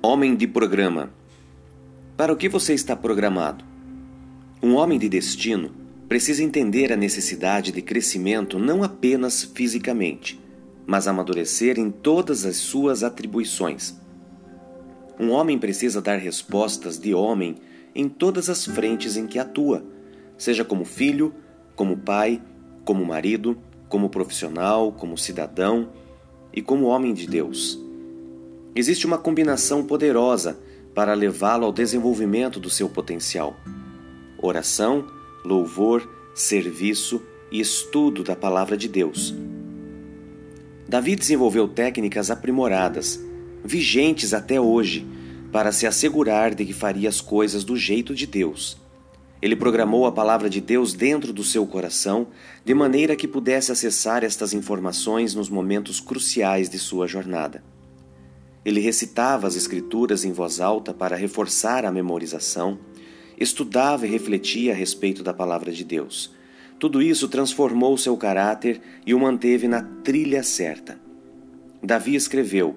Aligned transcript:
Homem 0.00 0.36
de 0.36 0.46
programa. 0.46 1.10
Para 2.16 2.32
o 2.32 2.36
que 2.36 2.48
você 2.48 2.72
está 2.72 2.94
programado? 2.94 3.64
Um 4.62 4.76
homem 4.76 4.96
de 4.96 5.08
destino 5.08 5.72
precisa 6.08 6.44
entender 6.44 6.92
a 6.92 6.96
necessidade 6.96 7.72
de 7.72 7.82
crescimento 7.82 8.60
não 8.60 8.84
apenas 8.84 9.42
fisicamente, 9.42 10.40
mas 10.86 11.08
amadurecer 11.08 11.80
em 11.80 11.90
todas 11.90 12.44
as 12.44 12.54
suas 12.58 13.02
atribuições. 13.02 14.00
Um 15.18 15.30
homem 15.30 15.58
precisa 15.58 16.00
dar 16.00 16.18
respostas 16.18 16.96
de 16.96 17.12
homem 17.12 17.56
em 17.92 18.08
todas 18.08 18.48
as 18.48 18.64
frentes 18.64 19.16
em 19.16 19.26
que 19.26 19.40
atua, 19.40 19.84
seja 20.36 20.64
como 20.64 20.84
filho, 20.84 21.34
como 21.74 21.96
pai, 21.96 22.40
como 22.84 23.04
marido, 23.04 23.58
como 23.88 24.08
profissional, 24.08 24.92
como 24.92 25.18
cidadão 25.18 25.90
e 26.54 26.62
como 26.62 26.86
homem 26.86 27.12
de 27.12 27.26
Deus. 27.26 27.87
Existe 28.74 29.06
uma 29.06 29.18
combinação 29.18 29.84
poderosa 29.84 30.58
para 30.94 31.14
levá-lo 31.14 31.64
ao 31.64 31.72
desenvolvimento 31.72 32.60
do 32.60 32.70
seu 32.70 32.88
potencial: 32.88 33.56
oração, 34.40 35.06
louvor, 35.44 36.08
serviço 36.34 37.22
e 37.50 37.60
estudo 37.60 38.22
da 38.22 38.36
palavra 38.36 38.76
de 38.76 38.88
Deus. 38.88 39.34
Davi 40.88 41.16
desenvolveu 41.16 41.68
técnicas 41.68 42.30
aprimoradas, 42.30 43.20
vigentes 43.64 44.32
até 44.32 44.60
hoje, 44.60 45.06
para 45.52 45.72
se 45.72 45.86
assegurar 45.86 46.54
de 46.54 46.64
que 46.64 46.72
faria 46.72 47.08
as 47.08 47.20
coisas 47.20 47.64
do 47.64 47.76
jeito 47.76 48.14
de 48.14 48.26
Deus. 48.26 48.78
Ele 49.40 49.54
programou 49.54 50.04
a 50.04 50.12
palavra 50.12 50.50
de 50.50 50.60
Deus 50.60 50.94
dentro 50.94 51.32
do 51.32 51.44
seu 51.44 51.66
coração, 51.66 52.28
de 52.64 52.74
maneira 52.74 53.14
que 53.14 53.28
pudesse 53.28 53.70
acessar 53.70 54.24
estas 54.24 54.52
informações 54.52 55.34
nos 55.34 55.48
momentos 55.48 56.00
cruciais 56.00 56.68
de 56.68 56.78
sua 56.78 57.06
jornada. 57.06 57.62
Ele 58.68 58.80
recitava 58.80 59.46
as 59.46 59.56
Escrituras 59.56 60.26
em 60.26 60.30
voz 60.30 60.60
alta 60.60 60.92
para 60.92 61.16
reforçar 61.16 61.86
a 61.86 61.90
memorização, 61.90 62.78
estudava 63.40 64.06
e 64.06 64.10
refletia 64.10 64.72
a 64.72 64.76
respeito 64.76 65.22
da 65.22 65.32
palavra 65.32 65.72
de 65.72 65.82
Deus. 65.82 66.34
Tudo 66.78 67.00
isso 67.00 67.28
transformou 67.28 67.96
seu 67.96 68.14
caráter 68.14 68.78
e 69.06 69.14
o 69.14 69.18
manteve 69.18 69.66
na 69.66 69.80
trilha 70.04 70.42
certa. 70.42 71.00
Davi 71.82 72.14
escreveu: 72.14 72.76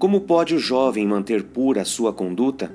Como 0.00 0.22
pode 0.22 0.52
o 0.52 0.58
jovem 0.58 1.06
manter 1.06 1.44
pura 1.44 1.82
a 1.82 1.84
sua 1.84 2.12
conduta? 2.12 2.74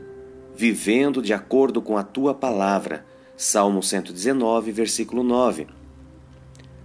Vivendo 0.56 1.22
de 1.22 1.34
acordo 1.34 1.82
com 1.82 1.98
a 1.98 2.04
tua 2.04 2.34
palavra. 2.34 3.06
Salmo 3.36 3.84
119, 3.84 4.72
versículo 4.72 5.24
9. 5.24 5.68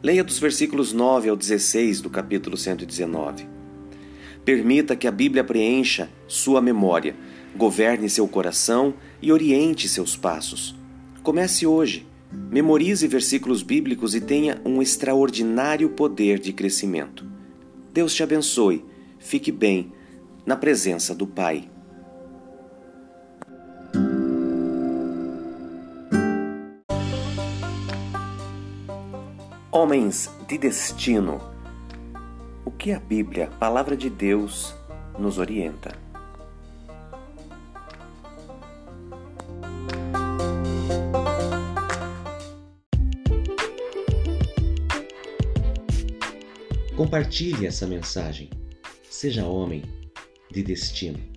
Leia 0.02 0.24
dos 0.24 0.40
versículos 0.40 0.92
9 0.92 1.28
ao 1.28 1.36
16 1.36 2.00
do 2.00 2.10
capítulo 2.10 2.56
119. 2.56 3.59
Permita 4.44 4.96
que 4.96 5.06
a 5.06 5.10
Bíblia 5.10 5.44
preencha 5.44 6.10
sua 6.26 6.60
memória, 6.60 7.14
governe 7.54 8.08
seu 8.08 8.26
coração 8.26 8.94
e 9.20 9.30
oriente 9.32 9.88
seus 9.88 10.16
passos. 10.16 10.74
Comece 11.22 11.66
hoje. 11.66 12.06
Memorize 12.32 13.06
versículos 13.08 13.62
bíblicos 13.62 14.14
e 14.14 14.20
tenha 14.20 14.60
um 14.64 14.80
extraordinário 14.80 15.90
poder 15.90 16.38
de 16.38 16.52
crescimento. 16.52 17.26
Deus 17.92 18.14
te 18.14 18.22
abençoe. 18.22 18.84
Fique 19.18 19.50
bem 19.50 19.92
na 20.46 20.56
presença 20.56 21.14
do 21.14 21.26
Pai. 21.26 21.68
Homens 29.72 30.30
de 30.48 30.56
destino. 30.56 31.40
Que 32.80 32.92
a 32.92 32.98
Bíblia, 32.98 33.48
Palavra 33.58 33.94
de 33.94 34.08
Deus, 34.08 34.74
nos 35.18 35.36
orienta? 35.36 35.94
Compartilhe 46.96 47.66
essa 47.66 47.86
mensagem. 47.86 48.48
Seja 49.10 49.44
homem 49.44 49.82
de 50.50 50.62
destino. 50.62 51.29